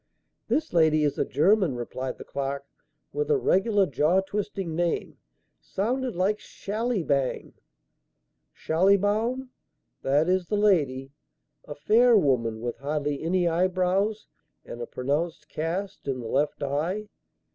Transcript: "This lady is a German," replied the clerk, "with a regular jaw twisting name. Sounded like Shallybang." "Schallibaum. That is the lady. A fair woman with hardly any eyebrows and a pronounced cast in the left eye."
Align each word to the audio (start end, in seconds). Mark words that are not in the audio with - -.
"This 0.47 0.73
lady 0.73 1.03
is 1.03 1.19
a 1.19 1.25
German," 1.25 1.75
replied 1.75 2.17
the 2.17 2.23
clerk, 2.23 2.65
"with 3.13 3.29
a 3.29 3.37
regular 3.37 3.85
jaw 3.85 4.21
twisting 4.21 4.75
name. 4.75 5.19
Sounded 5.59 6.15
like 6.15 6.39
Shallybang." 6.39 7.53
"Schallibaum. 8.51 9.49
That 10.01 10.27
is 10.27 10.47
the 10.47 10.57
lady. 10.57 11.11
A 11.65 11.75
fair 11.75 12.17
woman 12.17 12.61
with 12.61 12.79
hardly 12.79 13.21
any 13.21 13.47
eyebrows 13.47 14.25
and 14.65 14.81
a 14.81 14.87
pronounced 14.87 15.47
cast 15.49 16.07
in 16.07 16.19
the 16.19 16.27
left 16.27 16.63
eye." 16.63 17.07